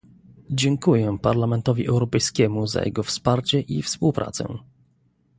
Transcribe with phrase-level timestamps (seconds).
[0.49, 4.57] Dziękuję Parlamentowi Europejskiemu za jego wsparcie i współpracę